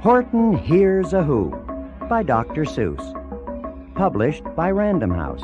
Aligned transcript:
Horton 0.00 0.56
Hears 0.56 1.12
a 1.12 1.24
Who 1.24 1.50
by 2.08 2.22
Dr. 2.22 2.64
Seuss. 2.64 3.02
Published 3.96 4.44
by 4.54 4.70
Random 4.70 5.10
House. 5.10 5.42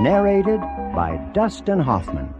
Narrated 0.00 0.60
by 0.92 1.24
Dustin 1.32 1.78
Hoffman. 1.78 2.34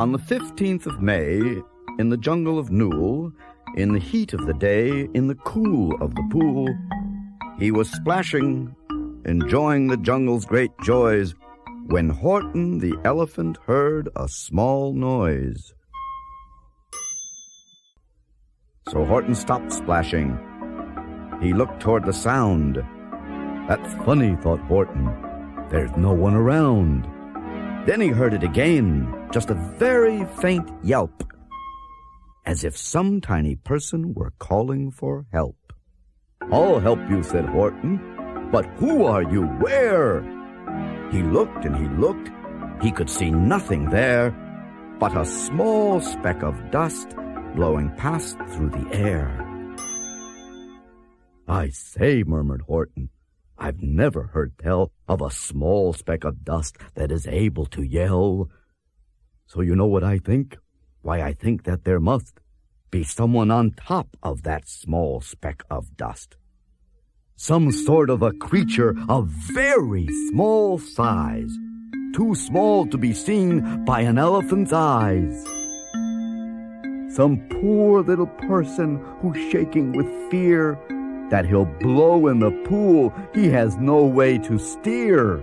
On 0.00 0.10
the 0.10 0.18
15th 0.18 0.86
of 0.86 1.00
May, 1.00 1.62
in 2.00 2.08
the 2.08 2.16
jungle 2.16 2.58
of 2.58 2.72
Nool, 2.72 3.32
in 3.76 3.92
the 3.92 4.00
heat 4.00 4.32
of 4.32 4.46
the 4.46 4.54
day, 4.54 5.08
in 5.14 5.28
the 5.28 5.36
cool 5.36 5.94
of 6.02 6.16
the 6.16 6.28
pool, 6.28 6.66
he 7.56 7.70
was 7.70 7.88
splashing, 7.88 8.74
enjoying 9.26 9.86
the 9.86 9.96
jungle's 9.96 10.44
great 10.44 10.72
joys, 10.82 11.36
when 11.86 12.08
Horton 12.08 12.78
the 12.78 12.94
elephant 13.04 13.58
heard 13.66 14.08
a 14.16 14.28
small 14.28 14.92
noise. 14.92 15.74
So 18.88 19.04
Horton 19.04 19.34
stopped 19.34 19.72
splashing. 19.72 20.38
He 21.40 21.52
looked 21.52 21.80
toward 21.80 22.04
the 22.04 22.12
sound. 22.12 22.82
That's 23.68 23.94
funny, 24.04 24.36
thought 24.42 24.60
Horton. 24.60 25.06
There's 25.70 25.94
no 25.96 26.12
one 26.12 26.34
around. 26.34 27.04
Then 27.86 28.00
he 28.00 28.08
heard 28.08 28.34
it 28.34 28.42
again, 28.42 29.28
just 29.32 29.50
a 29.50 29.54
very 29.54 30.24
faint 30.40 30.70
yelp, 30.84 31.24
as 32.46 32.64
if 32.64 32.76
some 32.76 33.20
tiny 33.20 33.56
person 33.56 34.14
were 34.14 34.32
calling 34.38 34.90
for 34.90 35.26
help. 35.32 35.56
I'll 36.50 36.80
help 36.80 37.00
you, 37.08 37.22
said 37.22 37.46
Horton. 37.46 38.50
But 38.52 38.66
who 38.76 39.04
are 39.04 39.22
you? 39.22 39.46
Where? 39.46 40.22
He 41.12 41.22
looked 41.22 41.66
and 41.66 41.76
he 41.76 41.86
looked. 42.00 42.30
He 42.82 42.90
could 42.90 43.10
see 43.10 43.30
nothing 43.30 43.90
there 43.90 44.30
but 44.98 45.16
a 45.16 45.26
small 45.26 46.00
speck 46.00 46.42
of 46.42 46.70
dust 46.70 47.14
blowing 47.54 47.90
past 47.96 48.38
through 48.48 48.70
the 48.70 48.88
air. 48.92 49.46
I 51.46 51.68
say, 51.68 52.22
murmured 52.22 52.62
Horton, 52.62 53.10
I've 53.58 53.82
never 53.82 54.28
heard 54.28 54.56
tell 54.58 54.90
of 55.06 55.20
a 55.20 55.30
small 55.30 55.92
speck 55.92 56.24
of 56.24 56.44
dust 56.44 56.78
that 56.94 57.12
is 57.12 57.26
able 57.26 57.66
to 57.66 57.82
yell. 57.82 58.48
So 59.46 59.60
you 59.60 59.76
know 59.76 59.86
what 59.86 60.04
I 60.04 60.18
think? 60.18 60.56
Why, 61.02 61.20
I 61.20 61.34
think 61.34 61.64
that 61.64 61.84
there 61.84 62.00
must 62.00 62.40
be 62.90 63.04
someone 63.04 63.50
on 63.50 63.72
top 63.72 64.16
of 64.22 64.44
that 64.44 64.66
small 64.66 65.20
speck 65.20 65.62
of 65.68 65.96
dust. 65.96 66.36
Some 67.36 67.72
sort 67.72 68.10
of 68.10 68.22
a 68.22 68.32
creature 68.32 68.94
of 69.08 69.26
very 69.26 70.06
small 70.30 70.78
size, 70.78 71.50
too 72.14 72.34
small 72.34 72.86
to 72.86 72.98
be 72.98 73.12
seen 73.12 73.84
by 73.84 74.02
an 74.02 74.18
elephant's 74.18 74.72
eyes. 74.72 75.44
Some 77.14 77.38
poor 77.50 78.02
little 78.02 78.26
person 78.26 79.02
who's 79.20 79.50
shaking 79.50 79.92
with 79.92 80.06
fear 80.30 80.78
that 81.30 81.46
he'll 81.46 81.64
blow 81.64 82.28
in 82.28 82.38
the 82.38 82.52
pool 82.68 83.12
he 83.34 83.48
has 83.48 83.76
no 83.76 84.04
way 84.04 84.38
to 84.38 84.58
steer. 84.58 85.42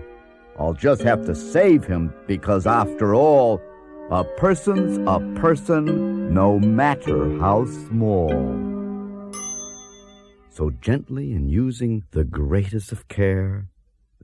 I'll 0.57 0.73
just 0.73 1.01
have 1.01 1.25
to 1.25 1.35
save 1.35 1.85
him 1.85 2.13
because, 2.27 2.67
after 2.67 3.15
all, 3.15 3.61
a 4.11 4.23
person's 4.37 4.97
a 5.07 5.19
person 5.39 6.33
no 6.33 6.59
matter 6.59 7.37
how 7.39 7.65
small. 7.65 8.68
So 10.59 10.71
gently 10.81 11.31
and 11.31 11.49
using 11.49 12.03
the 12.11 12.25
greatest 12.25 12.91
of 12.91 13.07
care, 13.07 13.69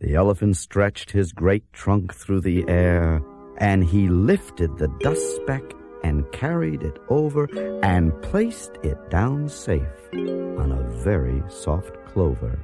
the 0.01 0.15
elephant 0.15 0.57
stretched 0.57 1.11
his 1.11 1.31
great 1.31 1.71
trunk 1.71 2.13
through 2.13 2.41
the 2.41 2.67
air, 2.67 3.23
and 3.55 3.85
he 3.85 4.09
lifted 4.09 4.77
the 4.77 4.89
dust 4.99 5.37
speck 5.37 5.63
and 6.03 6.29
carried 6.33 6.83
it 6.83 6.97
over 7.07 7.47
and 7.81 8.21
placed 8.21 8.73
it 8.83 8.97
down 9.09 9.47
safe 9.47 10.09
on 10.11 10.73
a 10.73 10.89
very 11.05 11.41
soft 11.47 11.95
clover. 12.05 12.59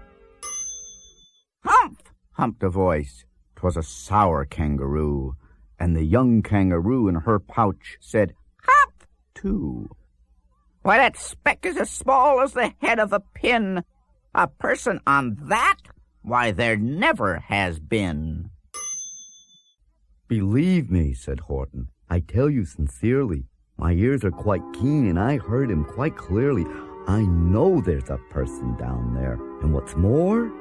Humph! 1.63 2.12
humped 2.34 2.63
a 2.63 2.69
voice. 2.69 3.24
'Twas 3.56 3.78
a 3.78 3.84
sour 3.84 4.44
kangaroo, 4.44 5.38
and 5.79 5.95
the 5.95 6.03
young 6.03 6.41
kangaroo 6.44 7.07
in 7.07 7.16
her 7.16 7.40
pouch 7.40 7.95
said, 8.01 8.34
Humph! 8.63 9.07
too. 9.34 9.90
Why, 10.84 10.97
that 10.97 11.16
speck 11.16 11.66
is 11.66 11.78
as 11.78 11.92
small 11.92 12.42
as 12.42 12.53
the 12.53 12.74
head 12.81 13.00
of 13.00 13.14
a 13.14 13.19
pin. 13.19 13.84
A 14.34 14.47
person 14.47 15.00
on 15.06 15.38
that? 15.44 15.78
Why, 16.24 16.52
there 16.52 16.78
never 16.78 17.38
has 17.38 17.80
been. 17.80 18.50
Believe 20.28 20.90
me, 20.90 21.14
said 21.14 21.42
Horton, 21.42 21.90
I 22.09 22.19
tell 22.19 22.50
you 22.50 22.66
sincerely, 22.66 23.46
my 23.78 23.92
ears 23.92 24.24
are 24.24 24.31
quite 24.31 24.62
keen 24.74 25.08
and 25.08 25.19
I 25.19 25.38
heard 25.38 25.69
him 25.69 25.86
quite 25.86 26.16
clearly. 26.16 26.66
I 27.08 27.22
know 27.22 27.81
there's 27.81 28.09
a 28.09 28.19
person 28.30 28.75
down 28.78 29.13
there. 29.13 29.34
And 29.62 29.74
what's 29.74 29.96
more, 29.96 30.52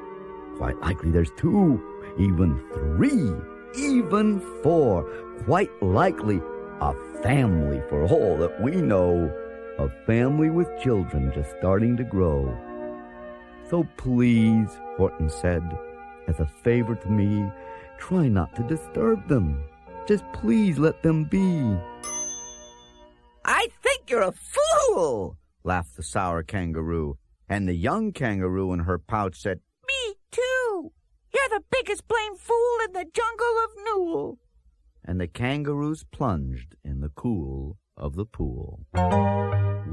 quite 0.56 0.78
likely 0.80 1.10
there's 1.10 1.30
two, 1.36 1.80
even 2.18 2.62
three, 2.74 3.32
even 3.80 4.40
four. 4.62 5.04
Quite 5.44 5.70
likely 5.82 6.40
a 6.80 6.94
family 7.22 7.80
for 7.88 8.06
all 8.06 8.36
that 8.38 8.60
we 8.60 8.76
know. 8.76 9.32
A 9.80 9.88
family 10.04 10.50
with 10.50 10.68
children 10.78 11.32
just 11.34 11.56
starting 11.56 11.96
to 11.96 12.04
grow. 12.04 12.54
So 13.70 13.88
please, 13.96 14.68
Horton 14.98 15.30
said, 15.30 15.62
as 16.28 16.38
a 16.38 16.44
favor 16.62 16.94
to 16.94 17.08
me, 17.08 17.50
try 17.96 18.28
not 18.28 18.54
to 18.56 18.62
disturb 18.62 19.26
them. 19.26 19.64
Just 20.06 20.24
please 20.34 20.78
let 20.78 21.02
them 21.02 21.24
be. 21.24 21.78
I 23.42 23.68
think 23.82 24.10
you're 24.10 24.20
a 24.20 24.32
fool, 24.32 25.38
laughed 25.64 25.96
the 25.96 26.02
sour 26.02 26.42
kangaroo. 26.42 27.16
And 27.48 27.66
the 27.66 27.72
young 27.72 28.12
kangaroo 28.12 28.74
in 28.74 28.80
her 28.80 28.98
pouch 28.98 29.40
said, 29.40 29.60
Me 29.88 30.14
too. 30.30 30.92
You're 31.32 31.58
the 31.58 31.64
biggest 31.70 32.06
blame 32.06 32.36
fool 32.36 32.76
in 32.84 32.92
the 32.92 33.06
jungle 33.14 33.56
of 33.64 33.70
Nool. 33.86 34.38
And 35.02 35.18
the 35.18 35.26
kangaroos 35.26 36.04
plunged 36.12 36.76
in 36.84 37.00
the 37.00 37.08
cool 37.08 37.78
of 38.00 38.16
the 38.16 38.24
pool. 38.24 38.80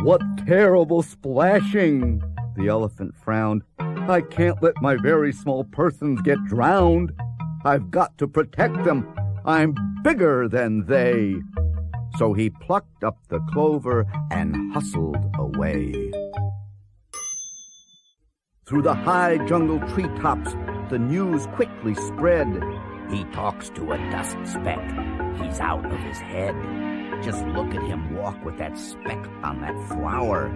What 0.01 0.21
terrible 0.47 1.03
splashing! 1.03 2.21
The 2.55 2.67
elephant 2.67 3.15
frowned. 3.15 3.61
I 3.79 4.21
can't 4.21 4.61
let 4.63 4.81
my 4.81 4.95
very 4.95 5.31
small 5.31 5.63
persons 5.65 6.21
get 6.21 6.43
drowned. 6.45 7.11
I've 7.65 7.91
got 7.91 8.17
to 8.17 8.27
protect 8.27 8.83
them. 8.83 9.13
I'm 9.45 9.75
bigger 10.01 10.47
than 10.47 10.85
they. 10.85 11.35
So 12.17 12.33
he 12.33 12.49
plucked 12.49 13.03
up 13.03 13.17
the 13.27 13.39
clover 13.51 14.05
and 14.31 14.73
hustled 14.73 15.17
away. 15.35 16.11
Through 18.65 18.81
the 18.81 18.95
high 18.95 19.37
jungle 19.45 19.79
treetops, 19.89 20.53
the 20.89 20.99
news 20.99 21.45
quickly 21.47 21.95
spread. 21.95 22.47
He 23.11 23.23
talks 23.25 23.69
to 23.71 23.91
a 23.91 23.97
dust 24.09 24.37
speck. 24.45 24.83
He's 25.41 25.59
out 25.59 25.85
of 25.85 25.99
his 25.99 26.17
head. 26.17 26.55
Just 27.23 27.43
look 27.47 27.73
at 27.73 27.83
him 27.83 28.15
walk 28.15 28.43
with 28.45 28.57
that 28.57 28.77
speck 28.77 29.17
on 29.43 29.61
that 29.61 29.75
flower. 29.87 30.47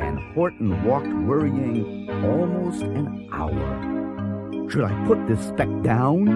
And 0.00 0.18
Horton 0.34 0.84
walked 0.84 1.08
worrying 1.08 2.08
almost 2.24 2.82
an 2.82 3.28
hour. 3.32 4.68
Should 4.70 4.84
I 4.84 5.06
put 5.06 5.26
this 5.26 5.48
speck 5.48 5.68
down? 5.82 6.26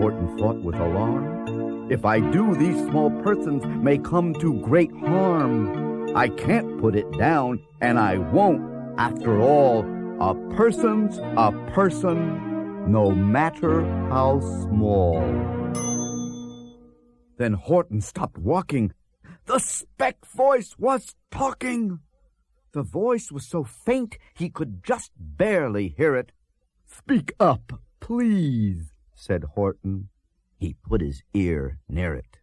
Horton 0.00 0.36
thought 0.38 0.56
with 0.62 0.76
alarm. 0.76 1.90
If 1.90 2.04
I 2.04 2.20
do, 2.20 2.54
these 2.54 2.76
small 2.86 3.10
persons 3.22 3.64
may 3.64 3.98
come 3.98 4.34
to 4.34 4.60
great 4.60 4.92
harm. 4.92 6.14
I 6.16 6.28
can't 6.28 6.78
put 6.80 6.96
it 6.96 7.10
down, 7.12 7.60
and 7.80 7.98
I 7.98 8.18
won't. 8.18 8.62
After 8.98 9.40
all, 9.40 9.86
a 10.20 10.34
person's 10.56 11.18
a 11.18 11.52
person, 11.72 12.90
no 12.90 13.10
matter 13.12 13.82
how 14.08 14.40
small. 14.40 15.20
Then 17.38 17.52
Horton 17.52 18.00
stopped 18.00 18.38
walking. 18.38 18.92
The 19.48 19.60
speck 19.60 20.26
voice 20.26 20.76
was 20.78 21.14
talking. 21.30 22.00
The 22.74 22.82
voice 22.82 23.32
was 23.32 23.46
so 23.46 23.64
faint 23.64 24.18
he 24.34 24.50
could 24.50 24.84
just 24.84 25.10
barely 25.16 25.88
hear 25.96 26.14
it. 26.16 26.32
Speak 26.84 27.32
up, 27.40 27.72
please, 27.98 28.92
said 29.14 29.44
Horton. 29.54 30.10
He 30.58 30.74
put 30.74 31.00
his 31.00 31.22
ear 31.32 31.78
near 31.88 32.14
it. 32.14 32.36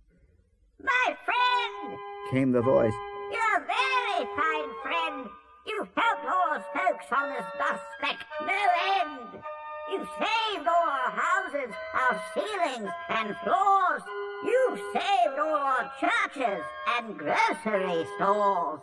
My 0.82 1.16
friend, 1.24 2.00
came 2.32 2.52
the 2.52 2.64
voice. 2.64 2.98
You're 3.32 3.62
a 3.62 3.68
very 3.68 4.26
fine 4.36 4.72
friend. 4.82 5.30
You've 5.68 5.90
helped 5.96 6.26
all 6.26 6.58
us 6.58 6.66
folks 6.74 7.06
on 7.16 7.30
this 7.30 7.46
dust 7.60 7.84
speck 8.00 8.18
no 8.42 8.64
end. 8.98 9.44
You've 9.92 10.10
saved 10.18 10.68
all 10.68 10.90
our 10.90 11.12
houses, 11.12 11.76
our 11.94 12.20
ceilings 12.34 12.90
and 13.10 13.36
floors. 13.44 14.02
You've 14.46 14.80
saved 14.94 15.40
all 15.40 15.56
our 15.56 15.92
churches 16.00 16.64
and 16.98 17.18
grocery 17.18 18.06
stores. 18.16 18.80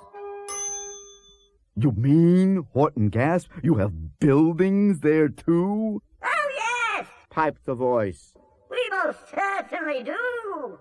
You 1.76 1.93
mean, 1.93 2.67
Horton 2.73 3.09
gasped, 3.09 3.53
you 3.62 3.76
have 3.76 4.19
buildings 4.19 5.00
there 5.00 5.29
too? 5.29 6.03
Oh, 6.23 6.49
yes, 6.56 7.06
piped 7.31 7.64
the 7.64 7.75
voice. 7.75 8.35
we 8.70 8.79
most 8.91 9.19
certainly 9.31 10.03
do. 10.03 10.79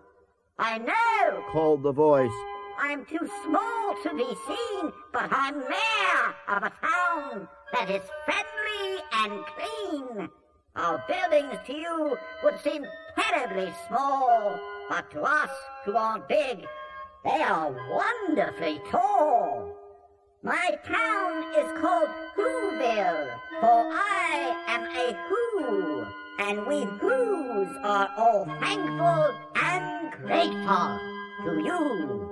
I 0.60 0.78
know, 0.78 1.44
called 1.52 1.84
the 1.84 1.92
voice. 1.92 2.32
I'm 2.80 3.06
too 3.06 3.30
small 3.46 3.96
to 4.04 4.10
be 4.16 4.28
seen, 4.48 4.92
but 5.14 5.30
I'm 5.32 5.60
mayor 5.60 6.36
of 6.48 6.64
a 6.64 6.72
town 6.82 7.48
that 7.74 7.90
is 7.90 8.02
friendly 8.26 9.04
and 9.14 9.46
clean. 9.46 10.30
Our 10.76 11.04
buildings 11.06 11.58
to 11.68 11.74
you 11.74 12.18
would 12.44 12.60
seem 12.62 12.86
terribly 13.20 13.74
small, 13.88 14.58
but 14.90 15.12
to 15.12 15.22
us 15.22 15.50
who 15.84 15.98
aren't 15.98 16.30
big, 16.30 16.66
they 17.26 17.42
are 17.42 17.76
wonderfully 17.92 18.80
tall. 18.90 19.76
My 20.44 20.80
town 20.86 21.44
is 21.56 21.82
called 21.82 22.10
Whoville, 22.38 23.30
for 23.60 23.90
I 23.92 24.56
am 24.68 24.84
a 24.96 25.14
Who, 25.28 26.06
and 26.40 26.66
we 26.66 26.84
Whos 27.00 27.68
are 27.84 28.10
all 28.18 28.46
thankful 28.62 29.36
and 29.56 30.12
grateful 30.14 31.00
to 31.44 31.52
you. 31.64 32.30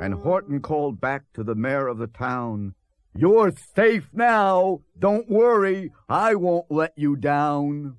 And 0.00 0.14
Horton 0.14 0.60
called 0.60 1.00
back 1.00 1.24
to 1.34 1.42
the 1.42 1.56
mayor 1.56 1.88
of 1.88 1.98
the 1.98 2.06
town, 2.06 2.74
You're 3.16 3.52
safe 3.76 4.10
now. 4.12 4.80
Don't 4.98 5.30
worry. 5.30 5.92
I 6.08 6.34
won't 6.34 6.70
let 6.70 6.94
you 6.96 7.14
down. 7.14 7.96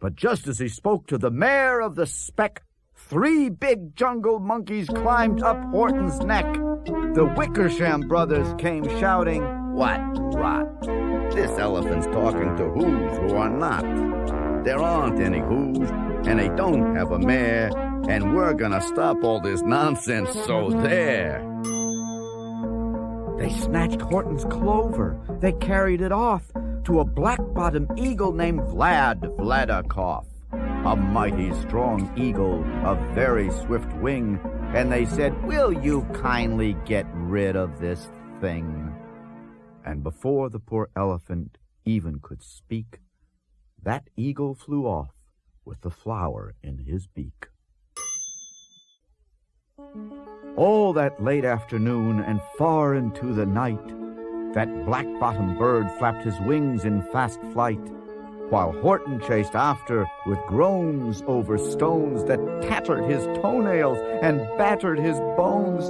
But 0.00 0.16
just 0.16 0.46
as 0.46 0.58
he 0.58 0.68
spoke 0.68 1.06
to 1.08 1.18
the 1.18 1.30
mayor 1.30 1.80
of 1.80 1.94
the 1.94 2.06
speck, 2.06 2.62
three 2.94 3.50
big 3.50 3.94
jungle 3.96 4.38
monkeys 4.38 4.88
climbed 4.88 5.42
up 5.42 5.62
Horton's 5.66 6.20
neck. 6.20 6.50
The 6.54 7.30
Wickersham 7.36 8.08
brothers 8.08 8.54
came 8.56 8.84
shouting, 8.98 9.42
What 9.74 10.00
rot! 10.34 10.80
This 11.34 11.50
elephant's 11.58 12.06
talking 12.06 12.56
to 12.56 12.64
Whos 12.64 13.18
who 13.18 13.36
are 13.36 13.50
not. 13.50 14.64
There 14.64 14.78
aren't 14.78 15.20
any 15.20 15.40
Whos, 15.40 15.90
and 16.26 16.38
they 16.38 16.48
don't 16.48 16.96
have 16.96 17.12
a 17.12 17.18
mayor, 17.18 17.70
and 18.08 18.34
we're 18.34 18.54
gonna 18.54 18.80
stop 18.80 19.22
all 19.22 19.40
this 19.40 19.60
nonsense, 19.60 20.32
so 20.46 20.70
there. 20.70 21.49
They 23.40 23.48
snatched 23.48 24.02
Horton's 24.02 24.44
clover. 24.44 25.18
They 25.40 25.52
carried 25.52 26.02
it 26.02 26.12
off 26.12 26.52
to 26.84 27.00
a 27.00 27.06
black-bottomed 27.06 27.98
eagle 27.98 28.32
named 28.32 28.60
Vlad 28.60 29.34
Vladikoff, 29.38 30.26
a 30.52 30.94
mighty 30.94 31.50
strong 31.62 32.12
eagle 32.18 32.62
of 32.84 32.98
very 33.14 33.50
swift 33.50 33.90
wing, 33.94 34.38
and 34.74 34.92
they 34.92 35.06
said, 35.06 35.42
Will 35.42 35.72
you 35.72 36.02
kindly 36.12 36.76
get 36.84 37.06
rid 37.14 37.56
of 37.56 37.80
this 37.80 38.10
thing? 38.42 38.94
And 39.86 40.02
before 40.02 40.50
the 40.50 40.60
poor 40.60 40.90
elephant 40.94 41.56
even 41.86 42.18
could 42.20 42.42
speak, 42.42 43.00
that 43.82 44.10
eagle 44.18 44.54
flew 44.54 44.84
off 44.84 45.14
with 45.64 45.80
the 45.80 45.90
flower 45.90 46.56
in 46.62 46.76
his 46.76 47.06
beak. 47.06 47.46
All 50.60 50.92
that 50.92 51.24
late 51.24 51.46
afternoon 51.46 52.20
and 52.20 52.38
far 52.58 52.94
into 52.94 53.32
the 53.32 53.46
night, 53.46 53.82
that 54.52 54.84
black-bottomed 54.84 55.58
bird 55.58 55.90
flapped 55.98 56.22
his 56.22 56.38
wings 56.40 56.84
in 56.84 57.00
fast 57.04 57.40
flight, 57.54 57.80
while 58.50 58.72
Horton 58.82 59.22
chased 59.26 59.54
after 59.54 60.06
with 60.26 60.38
groans 60.48 61.22
over 61.26 61.56
stones 61.56 62.24
that 62.24 62.60
tattered 62.60 63.04
his 63.04 63.24
toenails 63.40 63.96
and 64.20 64.46
battered 64.58 64.98
his 64.98 65.18
bones, 65.34 65.88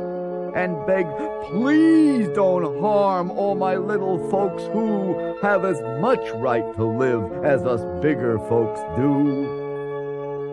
and 0.55 0.87
begged, 0.87 1.19
Please 1.51 2.29
don't 2.29 2.81
harm 2.81 3.33
all 3.33 3.57
my 3.57 3.75
little 3.75 4.31
folks 4.31 4.63
who 4.67 5.37
have 5.43 5.65
as 5.65 5.83
much 6.01 6.21
right 6.35 6.73
to 6.77 6.85
live 6.85 7.45
as 7.45 7.65
us 7.65 7.81
bigger 8.01 8.39
folks 8.39 8.79
do. 8.95 9.59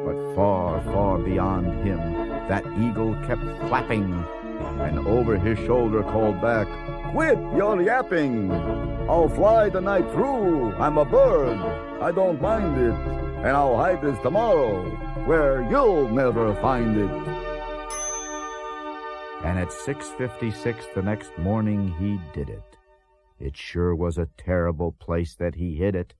But 0.07 0.33
far, 0.35 0.81
far 0.85 1.19
beyond 1.19 1.85
him, 1.85 2.26
that 2.47 2.65
eagle 2.77 3.15
kept 3.25 3.43
flapping, 3.67 4.25
and 4.81 4.99
over 5.07 5.37
his 5.37 5.57
shoulder 5.59 6.03
called 6.03 6.41
back, 6.41 6.67
Quit 7.11 7.37
your 7.55 7.81
yapping! 7.81 8.51
I'll 9.09 9.29
fly 9.29 9.69
the 9.69 9.81
night 9.81 10.09
through. 10.11 10.73
I'm 10.73 10.97
a 10.97 11.05
bird. 11.05 11.57
I 12.01 12.11
don't 12.11 12.41
mind 12.41 12.77
it. 12.77 12.93
And 13.37 13.55
I'll 13.55 13.77
hide 13.77 14.01
this 14.01 14.19
tomorrow, 14.19 14.83
where 15.25 15.61
you'll 15.69 16.09
never 16.09 16.53
find 16.55 16.97
it. 16.97 17.11
And 19.43 19.57
at 19.57 19.69
6.56 19.69 20.93
the 20.93 21.01
next 21.01 21.37
morning 21.37 21.93
he 21.99 22.19
did 22.33 22.49
it. 22.49 22.77
It 23.39 23.55
sure 23.55 23.95
was 23.95 24.17
a 24.17 24.29
terrible 24.37 24.91
place 24.91 25.35
that 25.35 25.55
he 25.55 25.75
hid 25.75 25.95
it. 25.95 26.13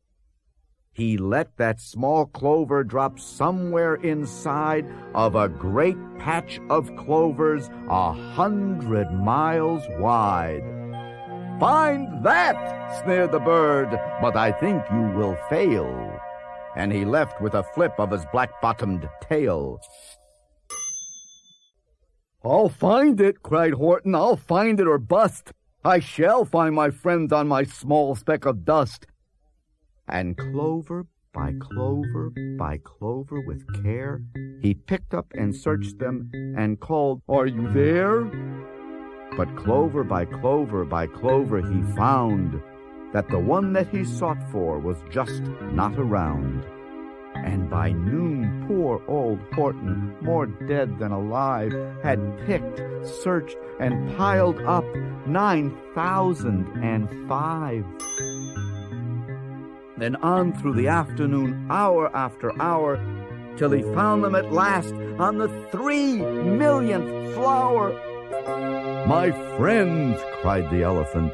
He 0.97 1.15
let 1.15 1.55
that 1.57 1.79
small 1.79 2.25
clover 2.25 2.83
drop 2.83 3.19
somewhere 3.19 3.95
inside 3.97 4.83
of 5.13 5.35
a 5.35 5.47
great 5.47 5.95
patch 6.17 6.59
of 6.71 6.89
clovers 6.95 7.69
a 7.87 8.11
hundred 8.11 9.11
miles 9.11 9.83
wide. 9.99 10.63
Find 11.59 12.25
that, 12.25 13.03
sneered 13.03 13.31
the 13.31 13.39
bird, 13.39 13.91
but 14.23 14.35
I 14.35 14.51
think 14.51 14.81
you 14.91 15.11
will 15.15 15.37
fail. 15.51 16.19
And 16.75 16.91
he 16.91 17.05
left 17.05 17.41
with 17.41 17.53
a 17.53 17.67
flip 17.75 17.93
of 17.99 18.09
his 18.09 18.25
black-bottomed 18.31 19.07
tail. 19.21 19.79
I'll 22.43 22.69
find 22.69 23.21
it, 23.21 23.43
cried 23.43 23.73
Horton. 23.73 24.15
I'll 24.15 24.35
find 24.35 24.79
it 24.79 24.87
or 24.87 24.97
bust. 24.97 25.51
I 25.85 25.99
shall 25.99 26.43
find 26.43 26.73
my 26.73 26.89
friends 26.89 27.31
on 27.31 27.47
my 27.47 27.65
small 27.65 28.15
speck 28.15 28.45
of 28.45 28.65
dust. 28.65 29.05
And 30.09 30.37
clover 30.37 31.05
by 31.33 31.53
clover 31.59 32.31
by 32.57 32.77
clover 32.77 33.41
with 33.41 33.83
care, 33.83 34.21
he 34.61 34.73
picked 34.73 35.13
up 35.13 35.27
and 35.35 35.53
searched 35.53 35.99
them 35.99 36.31
and 36.57 36.79
called, 36.79 37.21
Are 37.27 37.45
you 37.45 37.71
there? 37.73 38.23
But 39.35 39.53
clover 39.57 40.05
by 40.05 40.23
clover 40.23 40.85
by 40.85 41.07
clover 41.07 41.61
he 41.61 41.81
found 41.95 42.61
that 43.11 43.29
the 43.29 43.39
one 43.39 43.73
that 43.73 43.89
he 43.89 44.05
sought 44.05 44.41
for 44.49 44.79
was 44.79 44.97
just 45.11 45.41
not 45.73 45.97
around. 45.99 46.63
And 47.35 47.69
by 47.69 47.91
noon, 47.91 48.65
poor 48.67 49.01
old 49.07 49.39
Horton, 49.53 50.15
more 50.21 50.45
dead 50.45 50.97
than 50.99 51.11
alive, 51.11 51.73
had 52.01 52.19
picked, 52.45 52.81
searched, 53.05 53.57
and 53.79 54.17
piled 54.17 54.59
up 54.61 54.85
nine 55.27 55.77
thousand 55.93 56.67
and 56.81 57.27
five. 57.27 57.85
Then 59.97 60.15
on 60.17 60.53
through 60.53 60.73
the 60.73 60.87
afternoon, 60.87 61.67
hour 61.69 62.15
after 62.15 62.59
hour, 62.61 62.99
till 63.57 63.71
he 63.71 63.81
found 63.81 64.23
them 64.23 64.35
at 64.35 64.53
last 64.53 64.93
on 65.17 65.37
the 65.37 65.49
three 65.71 66.17
millionth 66.17 67.33
flower. 67.33 67.91
My 69.07 69.31
friends, 69.57 70.21
cried 70.41 70.69
the 70.69 70.83
elephant, 70.83 71.33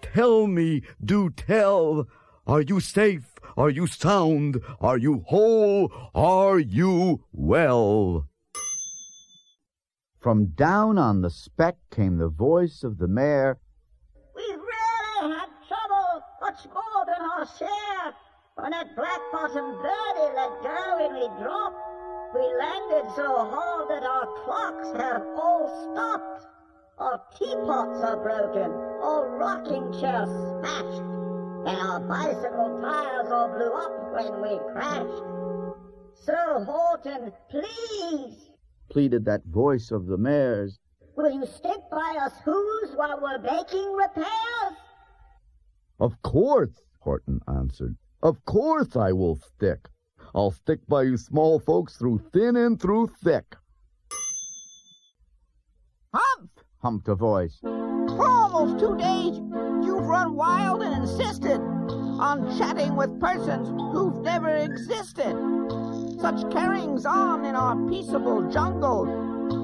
tell 0.00 0.46
me, 0.46 0.82
do 1.04 1.30
tell, 1.30 2.06
are 2.46 2.62
you 2.62 2.80
safe? 2.80 3.34
Are 3.56 3.70
you 3.70 3.86
sound? 3.86 4.62
Are 4.80 4.96
you 4.96 5.24
whole? 5.26 5.92
Are 6.14 6.58
you 6.58 7.24
well? 7.32 8.28
From 10.20 10.46
down 10.46 10.98
on 10.98 11.22
the 11.22 11.30
speck 11.30 11.76
came 11.90 12.18
the 12.18 12.28
voice 12.28 12.84
of 12.84 12.98
the 12.98 13.08
mayor. 13.08 13.58
We've 14.36 14.56
really 14.56 15.34
had 15.34 15.48
trouble, 15.66 16.22
much 16.40 16.66
more 16.66 17.04
than 17.06 17.20
our 17.20 17.46
share. 17.58 17.87
When 18.68 18.84
that 18.84 18.94
black-bottomed 18.96 19.80
birdie 19.80 20.34
let 20.36 20.62
go 20.62 20.98
and 21.00 21.14
we 21.14 21.42
dropped, 21.42 21.80
we 22.34 22.42
landed 22.58 23.10
so 23.16 23.48
hard 23.48 23.88
that 23.88 24.02
our 24.02 24.26
clocks 24.44 24.92
have 24.92 25.22
all 25.40 25.90
stopped. 25.90 26.46
Our 26.98 27.18
teapots 27.38 28.02
are 28.02 28.22
broken, 28.22 28.70
our 28.70 29.38
rocking 29.38 29.90
chairs 29.98 30.28
smashed, 30.28 31.00
and 31.00 31.78
our 31.80 32.00
bicycle 32.00 32.78
tires 32.82 33.32
all 33.32 33.48
blew 33.48 33.72
up 33.72 34.12
when 34.12 34.42
we 34.42 34.58
crashed. 34.74 35.24
Sir 36.12 36.62
Horton, 36.66 37.32
please, 37.48 38.50
pleaded 38.90 39.24
that 39.24 39.46
voice 39.46 39.90
of 39.90 40.04
the 40.04 40.18
mayor's. 40.18 40.78
will 41.16 41.32
you 41.32 41.46
stick 41.46 41.80
by 41.90 42.18
us 42.20 42.34
Whos 42.44 42.94
while 42.96 43.18
we're 43.18 43.38
making 43.38 43.94
repairs? 43.94 44.76
Of 45.98 46.20
course, 46.20 46.82
Horton 47.00 47.40
answered. 47.48 47.96
Of 48.22 48.44
course 48.44 48.96
I 48.96 49.12
will 49.12 49.36
stick. 49.36 49.88
I'll 50.34 50.50
stick 50.50 50.80
by 50.88 51.02
you 51.02 51.16
small 51.16 51.58
folks 51.58 51.96
through 51.96 52.18
thin 52.32 52.56
and 52.56 52.80
through 52.80 53.08
thick. 53.22 53.56
Humph! 56.12 56.50
humped 56.82 57.08
a 57.08 57.14
voice. 57.14 57.58
For 57.60 58.26
almost 58.26 58.80
two 58.80 58.96
days, 58.96 59.36
you've 59.84 60.06
run 60.06 60.34
wild 60.34 60.82
and 60.82 61.02
insisted 61.02 61.60
on 61.60 62.58
chatting 62.58 62.96
with 62.96 63.20
persons 63.20 63.68
who've 63.92 64.22
never 64.22 64.48
existed. 64.48 65.36
Such 66.20 66.50
carryings 66.50 67.06
on 67.06 67.44
in 67.44 67.54
our 67.54 67.76
peaceable 67.88 68.50
jungle. 68.50 69.04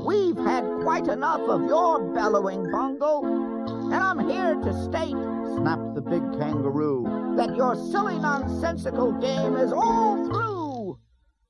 We've 0.06 0.36
had 0.36 0.64
quite 0.82 1.08
enough 1.08 1.40
of 1.40 1.64
your 1.64 2.14
bellowing 2.14 2.70
bungle. 2.70 3.26
And 3.26 3.94
I'm 3.94 4.28
here 4.28 4.54
to 4.54 4.84
state, 4.84 5.16
snapped 5.56 5.94
the 5.94 6.02
big 6.02 6.22
kangaroo, 6.38 7.23
that 7.36 7.56
your 7.56 7.74
silly 7.74 8.18
nonsensical 8.18 9.12
game 9.20 9.56
is 9.56 9.72
all 9.72 10.24
through. 10.24 10.98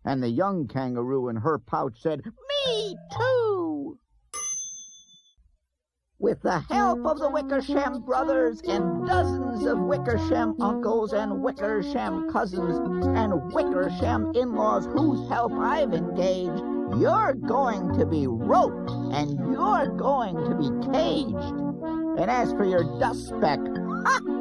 And 0.04 0.22
the 0.22 0.28
young 0.28 0.66
kangaroo 0.66 1.28
in 1.28 1.36
her 1.36 1.58
pouch 1.58 2.00
said, 2.00 2.22
Me 2.24 2.96
too! 3.16 3.98
With 6.18 6.40
the 6.42 6.60
help 6.70 7.04
of 7.04 7.18
the 7.18 7.28
Wickersham 7.28 8.02
brothers 8.02 8.62
and 8.62 9.06
dozens 9.06 9.66
of 9.66 9.78
Wickersham 9.78 10.60
uncles 10.60 11.12
and 11.12 11.42
Wickersham 11.42 12.30
cousins 12.30 12.78
and 13.16 13.52
Wickersham 13.52 14.32
in-laws 14.34 14.86
whose 14.86 15.28
help 15.28 15.52
I've 15.52 15.92
engaged, 15.92 16.62
you're 16.98 17.34
going 17.34 17.98
to 17.98 18.06
be 18.06 18.26
roped 18.26 18.90
and 19.12 19.38
you're 19.52 19.88
going 19.88 20.36
to 20.36 20.54
be 20.54 20.92
caged. 20.92 21.60
And 22.18 22.30
as 22.30 22.52
for 22.52 22.64
your 22.64 22.98
dust 22.98 23.28
speck, 23.28 23.60
ha! 23.60 24.33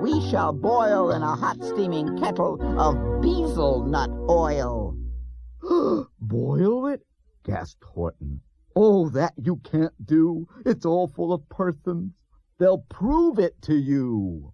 We 0.00 0.20
shall 0.28 0.52
boil 0.52 1.10
in 1.10 1.22
a 1.22 1.34
hot 1.34 1.62
steaming 1.64 2.18
kettle 2.18 2.60
of 2.78 2.96
beezle 3.22 3.86
nut 3.86 4.10
oil. 4.28 4.94
Boil 6.20 6.86
it? 6.88 7.06
gasped 7.44 7.82
Horton. 7.82 8.40
Oh, 8.74 9.08
that 9.10 9.32
you 9.42 9.56
can't 9.56 9.94
do. 10.04 10.46
It's 10.66 10.84
all 10.84 11.08
full 11.08 11.32
of 11.32 11.48
persons. 11.48 12.12
They'll 12.58 12.84
prove 12.90 13.38
it 13.38 13.60
to 13.62 13.74
you. 13.74 14.52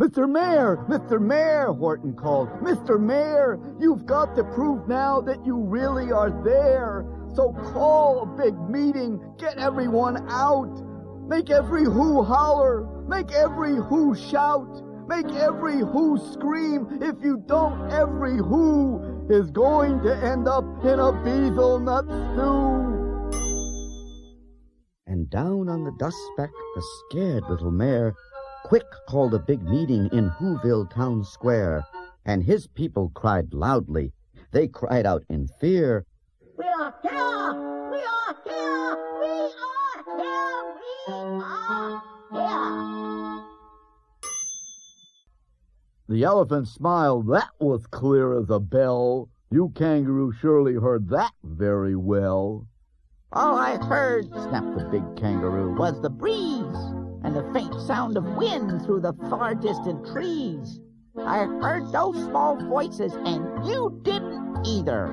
Mr. 0.00 0.28
Mayor, 0.28 0.78
Mr. 0.88 1.20
Mayor, 1.20 1.72
Horton 1.72 2.14
called. 2.14 2.48
Mr. 2.62 2.98
Mayor, 2.98 3.60
you've 3.78 4.06
got 4.06 4.34
to 4.34 4.42
prove 4.42 4.88
now 4.88 5.20
that 5.20 5.44
you 5.44 5.56
really 5.56 6.10
are 6.10 6.30
there. 6.42 7.04
So 7.34 7.52
call 7.52 8.22
a 8.22 8.26
big 8.26 8.58
meeting, 8.68 9.20
get 9.38 9.58
everyone 9.58 10.26
out. 10.30 10.74
Make 11.28 11.50
every 11.50 11.84
who 11.84 12.22
holler, 12.22 12.99
make 13.10 13.32
every 13.32 13.74
who 13.74 14.14
shout, 14.14 14.70
make 15.08 15.26
every 15.32 15.80
who 15.80 16.16
scream. 16.32 16.86
If 17.02 17.16
you 17.22 17.42
don't, 17.44 17.90
every 17.90 18.36
who 18.36 19.26
is 19.28 19.50
going 19.50 20.00
to 20.04 20.16
end 20.16 20.46
up 20.46 20.64
in 20.84 21.00
a 21.00 21.12
beezle 21.24 21.82
nut 21.82 22.04
stew. 22.04 22.70
And 25.08 25.28
down 25.28 25.68
on 25.68 25.82
the 25.82 25.92
dust 25.98 26.16
speck, 26.32 26.50
the 26.76 26.84
scared 27.10 27.42
little 27.50 27.72
mayor 27.72 28.14
quick 28.64 28.86
called 29.08 29.34
a 29.34 29.40
big 29.40 29.62
meeting 29.62 30.08
in 30.12 30.30
Whoville 30.30 30.88
town 30.88 31.24
square, 31.24 31.84
and 32.24 32.44
his 32.44 32.68
people 32.68 33.10
cried 33.16 33.52
loudly. 33.52 34.12
They 34.52 34.68
cried 34.68 35.04
out 35.04 35.24
in 35.28 35.48
fear, 35.60 36.06
We 36.56 36.64
are 36.66 36.94
here! 37.02 37.69
The 46.10 46.24
elephant 46.24 46.66
smiled. 46.66 47.28
That 47.28 47.50
was 47.60 47.86
clear 47.86 48.36
as 48.36 48.50
a 48.50 48.58
bell. 48.58 49.28
You 49.52 49.70
kangaroo 49.76 50.32
surely 50.32 50.74
heard 50.74 51.08
that 51.10 51.30
very 51.44 51.94
well. 51.94 52.66
All 53.32 53.56
I 53.56 53.76
heard, 53.76 54.26
snapped 54.26 54.76
the 54.76 54.88
big 54.90 55.04
kangaroo, 55.14 55.76
was 55.76 56.00
the 56.00 56.10
breeze 56.10 56.82
and 57.22 57.36
the 57.36 57.48
faint 57.52 57.72
sound 57.82 58.16
of 58.16 58.24
wind 58.24 58.84
through 58.84 59.02
the 59.02 59.12
far 59.30 59.54
distant 59.54 60.04
trees. 60.04 60.80
I 61.16 61.44
heard 61.44 61.92
those 61.92 62.16
small 62.24 62.56
voices, 62.56 63.14
and 63.14 63.64
you 63.64 64.00
didn't 64.02 64.66
either. 64.66 65.12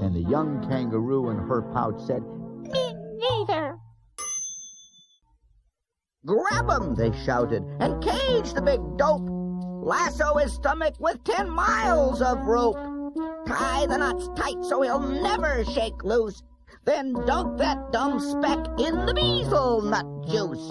And 0.00 0.14
the 0.14 0.30
young 0.30 0.66
kangaroo 0.66 1.28
in 1.28 1.36
her 1.36 1.60
pouch 1.60 2.00
said, 2.06 2.22
Me 2.72 2.94
neither. 3.18 3.76
Grab 6.24 6.70
him, 6.70 6.94
they 6.94 7.12
shouted, 7.26 7.64
and 7.80 8.02
cage 8.02 8.54
the 8.54 8.62
big 8.62 8.80
dope. 8.96 9.31
Lasso 9.82 10.34
his 10.36 10.52
stomach 10.52 10.94
with 11.00 11.24
ten 11.24 11.50
miles 11.50 12.22
of 12.22 12.46
rope. 12.46 12.76
Tie 13.48 13.86
the 13.86 13.98
knots 13.98 14.28
tight 14.36 14.62
so 14.62 14.80
he'll 14.80 15.00
never 15.00 15.64
shake 15.64 16.04
loose. 16.04 16.40
Then 16.84 17.12
dunk 17.26 17.58
that 17.58 17.90
dumb 17.90 18.20
speck 18.20 18.58
in 18.78 19.06
the 19.06 19.12
beezle 19.12 19.82
nut 19.82 20.06
juice. 20.28 20.70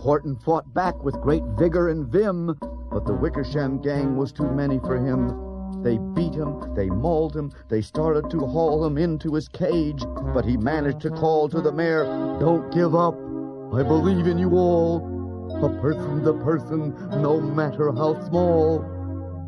Horton 0.00 0.36
fought 0.36 0.72
back 0.74 1.02
with 1.02 1.20
great 1.20 1.42
vigor 1.58 1.88
and 1.88 2.06
vim, 2.06 2.56
but 2.92 3.04
the 3.04 3.14
Wickersham 3.14 3.82
gang 3.82 4.16
was 4.16 4.32
too 4.32 4.48
many 4.48 4.78
for 4.78 4.96
him. 4.96 5.82
They 5.82 5.98
beat 6.14 6.34
him, 6.34 6.72
they 6.76 6.88
mauled 6.88 7.36
him, 7.36 7.50
they 7.68 7.80
started 7.80 8.30
to 8.30 8.46
haul 8.46 8.84
him 8.86 8.96
into 8.96 9.34
his 9.34 9.48
cage, 9.48 10.04
but 10.32 10.44
he 10.44 10.56
managed 10.56 11.00
to 11.00 11.10
call 11.10 11.48
to 11.48 11.60
the 11.60 11.72
mayor, 11.72 12.04
Don't 12.38 12.72
give 12.72 12.94
up. 12.94 13.16
I 13.74 13.82
believe 13.82 14.28
in 14.28 14.38
you 14.38 14.52
all. 14.52 15.15
A 15.62 15.68
person's 15.80 16.26
a 16.26 16.34
person, 16.34 16.94
no 17.22 17.40
matter 17.40 17.90
how 17.90 18.20
small. 18.28 18.82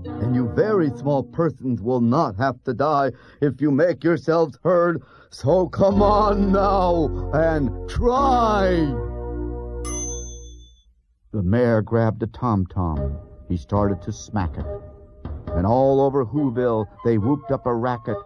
And 0.04 0.34
you 0.34 0.48
very 0.48 0.90
small 0.96 1.22
persons 1.22 1.82
will 1.82 2.00
not 2.00 2.36
have 2.36 2.62
to 2.64 2.72
die 2.72 3.12
if 3.42 3.60
you 3.60 3.70
make 3.70 4.02
yourselves 4.02 4.58
heard. 4.62 5.02
So 5.30 5.68
come 5.68 6.00
on 6.00 6.50
now 6.50 7.30
and 7.34 7.88
try. 7.90 8.70
The 11.32 11.42
mayor 11.42 11.82
grabbed 11.82 12.22
a 12.22 12.26
tom-tom. 12.26 13.18
He 13.48 13.58
started 13.58 14.00
to 14.02 14.12
smack 14.12 14.56
it. 14.56 14.66
And 15.48 15.66
all 15.66 16.00
over 16.00 16.24
Whoville, 16.24 16.86
they 17.04 17.18
whooped 17.18 17.50
up 17.50 17.66
a 17.66 17.74
racket. 17.74 18.16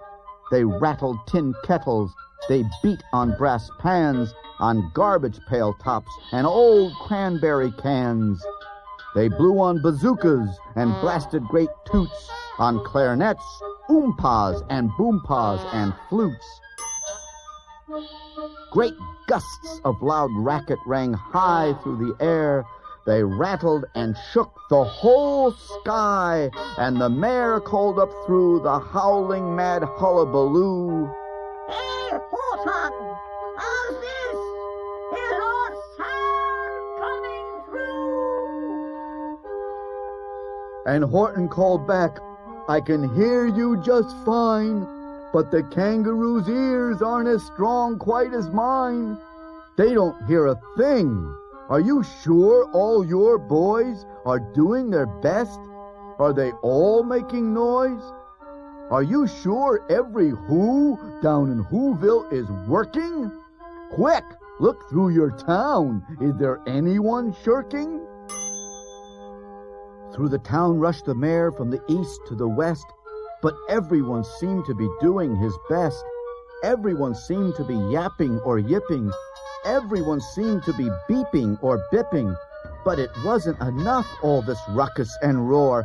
They 0.52 0.64
rattled 0.64 1.18
tin 1.26 1.52
kettles. 1.64 2.14
They 2.48 2.64
beat 2.82 3.02
on 3.12 3.36
brass 3.36 3.70
pans, 3.78 4.34
on 4.58 4.90
garbage 4.94 5.38
pail 5.48 5.74
tops, 5.74 6.10
and 6.32 6.46
old 6.46 6.92
cranberry 6.94 7.70
cans. 7.72 8.44
They 9.14 9.28
blew 9.28 9.60
on 9.60 9.82
bazookas 9.82 10.48
and 10.74 10.90
blasted 11.00 11.44
great 11.44 11.68
toots, 11.84 12.30
on 12.58 12.84
clarinets, 12.84 13.44
oompas 13.88 14.64
and 14.70 14.90
boompas 14.92 15.60
and 15.72 15.94
flutes. 16.08 16.60
Great 18.72 18.94
gusts 19.28 19.80
of 19.84 20.02
loud 20.02 20.30
racket 20.34 20.78
rang 20.86 21.12
high 21.12 21.74
through 21.82 21.98
the 21.98 22.24
air. 22.24 22.64
They 23.06 23.22
rattled 23.22 23.84
and 23.94 24.16
shook 24.32 24.52
the 24.70 24.84
whole 24.84 25.52
sky, 25.52 26.50
and 26.78 27.00
the 27.00 27.10
mayor 27.10 27.60
called 27.60 27.98
up 27.98 28.10
through 28.26 28.60
the 28.60 28.78
howling 28.78 29.54
mad 29.54 29.82
hullabaloo. 29.82 31.10
Horton! 32.20 32.92
How's 33.56 33.96
this? 34.00 34.38
Is 35.18 35.32
our 35.32 35.70
sound 35.96 36.84
coming 37.00 37.46
through? 37.70 39.38
And 40.86 41.04
Horton 41.04 41.48
called 41.48 41.86
back, 41.86 42.18
I 42.68 42.80
can 42.80 43.14
hear 43.14 43.46
you 43.46 43.82
just 43.82 44.14
fine, 44.24 44.86
but 45.32 45.50
the 45.50 45.62
kangaroo's 45.74 46.48
ears 46.48 47.00
aren't 47.02 47.28
as 47.28 47.42
strong 47.42 47.98
quite 47.98 48.34
as 48.34 48.50
mine. 48.50 49.18
They 49.76 49.94
don't 49.94 50.22
hear 50.26 50.46
a 50.46 50.60
thing. 50.76 51.34
Are 51.70 51.80
you 51.80 52.02
sure 52.22 52.70
all 52.72 53.04
your 53.06 53.38
boys 53.38 54.04
are 54.26 54.38
doing 54.38 54.90
their 54.90 55.06
best? 55.06 55.58
Are 56.18 56.34
they 56.34 56.52
all 56.62 57.02
making 57.02 57.54
noise? 57.54 58.02
Are 58.90 59.02
you 59.02 59.26
sure 59.26 59.86
every 59.88 60.30
who 60.30 60.98
down 61.22 61.50
in 61.50 61.64
Whoville 61.64 62.30
is 62.32 62.46
working? 62.68 63.32
Quick, 63.92 64.24
look 64.60 64.88
through 64.90 65.10
your 65.10 65.30
town. 65.30 66.04
Is 66.20 66.36
there 66.36 66.60
anyone 66.66 67.34
shirking? 67.42 68.00
Through 70.14 70.28
the 70.28 70.40
town 70.44 70.78
rushed 70.78 71.06
the 71.06 71.14
mayor 71.14 71.52
from 71.52 71.70
the 71.70 71.82
east 71.88 72.20
to 72.26 72.34
the 72.34 72.48
west, 72.48 72.84
but 73.40 73.54
everyone 73.68 74.24
seemed 74.24 74.66
to 74.66 74.74
be 74.74 74.88
doing 75.00 75.36
his 75.36 75.56
best. 75.70 76.04
Everyone 76.62 77.14
seemed 77.14 77.54
to 77.56 77.64
be 77.64 77.76
yapping 77.90 78.38
or 78.40 78.58
yipping. 78.58 79.10
Everyone 79.64 80.20
seemed 80.20 80.64
to 80.64 80.72
be 80.74 80.90
beeping 81.08 81.58
or 81.62 81.82
bipping. 81.92 82.36
But 82.84 82.98
it 82.98 83.10
wasn't 83.24 83.60
enough, 83.60 84.06
all 84.22 84.42
this 84.42 84.60
ruckus 84.70 85.16
and 85.22 85.48
roar. 85.48 85.84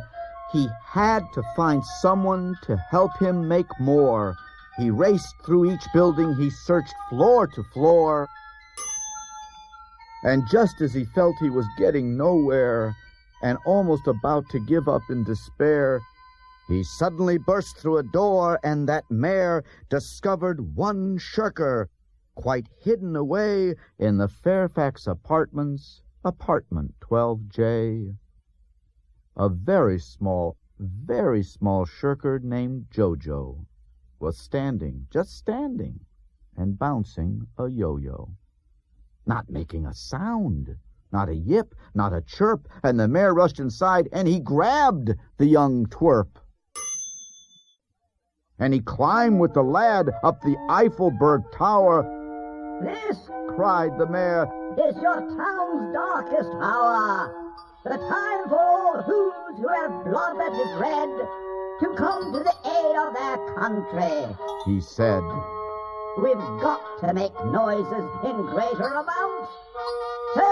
He 0.52 0.68
had 0.84 1.30
to 1.34 1.42
find 1.54 1.84
someone 2.00 2.56
to 2.62 2.76
help 2.76 3.18
him 3.18 3.46
make 3.46 3.68
more. 3.78 4.34
He 4.78 4.90
raced 4.90 5.34
through 5.44 5.72
each 5.72 5.86
building, 5.92 6.34
he 6.34 6.48
searched 6.48 6.94
floor 7.10 7.46
to 7.48 7.62
floor. 7.74 8.28
And 10.22 10.48
just 10.48 10.80
as 10.80 10.94
he 10.94 11.04
felt 11.04 11.36
he 11.38 11.50
was 11.50 11.66
getting 11.76 12.16
nowhere 12.16 12.96
and 13.42 13.58
almost 13.66 14.06
about 14.06 14.48
to 14.50 14.58
give 14.58 14.88
up 14.88 15.02
in 15.10 15.24
despair, 15.24 16.00
he 16.68 16.82
suddenly 16.82 17.38
burst 17.38 17.78
through 17.78 17.98
a 17.98 18.02
door, 18.02 18.58
and 18.62 18.88
that 18.88 19.10
mayor 19.10 19.64
discovered 19.88 20.76
one 20.76 21.18
shirker, 21.18 21.88
quite 22.34 22.68
hidden 22.80 23.16
away 23.16 23.74
in 23.98 24.18
the 24.18 24.28
Fairfax 24.28 25.06
Apartments, 25.06 26.02
apartment 26.24 26.94
12J. 27.00 28.16
A 29.38 29.48
very 29.48 30.00
small, 30.00 30.56
very 30.78 31.44
small 31.44 31.84
shirker 31.84 32.40
named 32.40 32.86
Jojo 32.90 33.66
was 34.18 34.36
standing, 34.36 35.06
just 35.10 35.36
standing, 35.36 36.00
and 36.56 36.78
bouncing 36.78 37.46
a 37.56 37.68
yo-yo. 37.68 38.30
Not 39.26 39.48
making 39.48 39.86
a 39.86 39.94
sound, 39.94 40.76
Not 41.12 41.28
a 41.28 41.34
yip, 41.34 41.74
not 41.94 42.12
a 42.12 42.20
chirp, 42.20 42.68
and 42.82 42.98
the 42.98 43.08
mayor 43.08 43.32
rushed 43.32 43.60
inside 43.60 44.08
and 44.12 44.28
he 44.28 44.40
grabbed 44.40 45.14
the 45.38 45.46
young 45.46 45.86
twerp. 45.86 46.36
And 48.58 48.74
he 48.74 48.80
climbed 48.80 49.38
with 49.40 49.54
the 49.54 49.62
lad 49.62 50.10
up 50.22 50.42
the 50.42 50.56
Eiffelberg 50.68 51.50
Tower. 51.52 52.02
This 52.82 53.30
Cried 53.58 53.98
the 53.98 54.06
mayor, 54.06 54.46
is 54.78 54.94
your 55.02 55.20
town's 55.36 55.92
darkest 55.92 56.50
hour. 56.60 57.47
The 57.88 57.96
time 57.96 58.48
for 58.50 58.58
all 58.58 59.02
Whos 59.02 59.56
who 59.58 59.68
have 59.68 60.04
blood 60.04 60.36
that 60.38 60.52
is 60.52 60.78
red 60.78 61.08
to 61.80 61.94
come 61.96 62.34
to 62.34 62.40
the 62.40 62.54
aid 62.68 62.96
of 63.00 63.14
their 63.14 63.38
country. 63.54 64.36
he 64.66 64.78
said. 64.78 65.22
We've 66.22 66.60
got 66.60 66.82
to 67.00 67.14
make 67.14 67.32
noises 67.46 68.10
in 68.24 68.44
greater 68.44 68.92
amounts. 68.92 69.48
So 70.34 70.44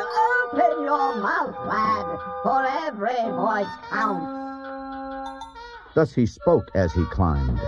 open 0.45 0.85
your 0.85 1.17
mouth, 1.17 1.57
lad, 1.67 2.19
for 2.43 2.65
every 2.87 3.31
voice 3.33 3.67
counts. 3.91 5.45
Thus 5.95 6.15
he 6.15 6.25
spoke 6.25 6.71
as 6.75 6.95
he 6.95 7.05
climbed. 7.07 7.61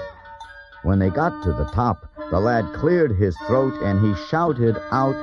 When 0.82 0.98
they 0.98 1.10
got 1.10 1.42
to 1.42 1.52
the 1.52 1.68
top, 1.74 2.10
the 2.30 2.40
lad 2.40 2.64
cleared 2.72 3.18
his 3.18 3.36
throat 3.46 3.74
and 3.82 4.00
he 4.00 4.14
shouted 4.30 4.78
out, 4.90 5.16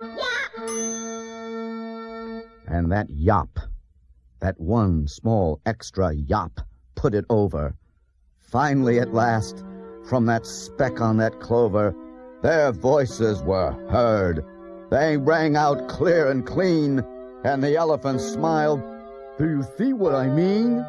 Yap! 0.00 0.68
and 2.68 2.92
that 2.92 3.10
yop, 3.10 3.58
that 4.40 4.60
one 4.60 5.06
small 5.06 5.60
extra 5.66 6.12
yop, 6.12 6.60
put 6.94 7.14
it 7.14 7.24
over. 7.30 7.74
Finally, 8.38 8.98
at 8.98 9.14
last, 9.14 9.64
from 10.08 10.26
that 10.26 10.46
speck 10.46 11.00
on 11.00 11.16
that 11.18 11.40
clover, 11.40 11.94
their 12.42 12.72
voices 12.72 13.42
were 13.42 13.72
heard. 13.90 14.44
They 14.90 15.16
rang 15.16 15.56
out 15.56 15.88
clear 15.88 16.30
and 16.30 16.44
clean, 16.46 17.04
and 17.44 17.62
the 17.62 17.76
elephant 17.76 18.20
smiled. 18.20 18.82
Do 19.38 19.48
you 19.48 19.64
see 19.78 19.92
what 19.92 20.14
I 20.14 20.26
mean? 20.26 20.84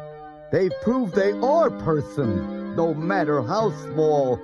They've 0.50 0.72
proved 0.82 1.14
they 1.14 1.32
are 1.32 1.70
persons, 1.70 2.76
no 2.76 2.94
matter 2.94 3.42
how 3.42 3.70
small. 3.86 4.40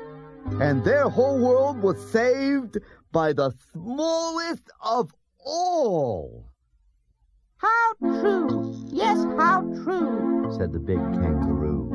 And 0.61 0.85
their 0.85 1.09
whole 1.09 1.39
world 1.39 1.83
was 1.83 2.01
saved 2.11 2.79
by 3.13 3.33
the 3.33 3.53
smallest 3.73 4.71
of 4.83 5.13
all. 5.45 6.48
How 7.59 7.95
true! 8.01 8.73
Yes, 8.87 9.19
how 9.37 9.63
true! 9.83 10.53
said 10.57 10.73
the 10.73 10.79
big 10.79 10.99
kangaroo. 10.99 11.91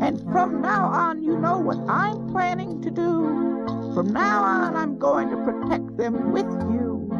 And 0.00 0.20
from 0.32 0.62
now 0.62 0.86
on, 0.86 1.22
you 1.22 1.38
know 1.38 1.58
what 1.58 1.78
I'm 1.88 2.30
planning 2.32 2.80
to 2.80 2.90
do. 2.90 3.92
From 3.94 4.12
now 4.12 4.42
on, 4.42 4.74
I'm 4.74 4.98
going 4.98 5.28
to 5.28 5.36
protect 5.36 5.98
them 5.98 6.32
with 6.32 6.46
you. 6.46 7.10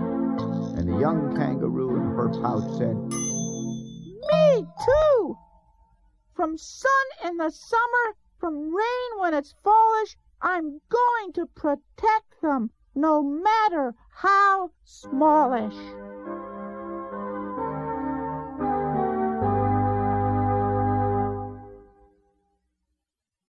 And 0.77 0.89
the 0.89 0.99
young 0.99 1.37
kangaroo 1.37 1.97
in 1.97 2.03
her 2.17 2.29
pouch 2.41 2.79
said, 2.79 2.97
Me 4.31 4.67
too! 4.85 5.37
From 6.35 6.57
sun 6.57 7.07
in 7.25 7.37
the 7.37 7.51
summer, 7.51 8.17
from 8.39 8.75
rain 8.75 9.21
when 9.21 9.35
it's 9.35 9.55
fallish, 9.63 10.17
I'm 10.41 10.81
going 10.89 11.33
to 11.35 11.47
protect 11.47 12.41
them, 12.41 12.71
no 12.95 13.23
matter 13.23 13.95
how 14.11 14.71
smallish. 14.85 15.77